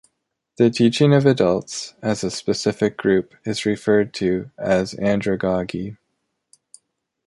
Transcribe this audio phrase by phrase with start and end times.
[0.55, 5.95] The teaching of adults, as a specific group, is referred to as andragogy.